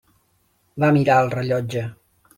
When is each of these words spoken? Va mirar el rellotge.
Va 0.85 0.89
mirar 0.97 1.19
el 1.27 1.31
rellotge. 1.37 1.85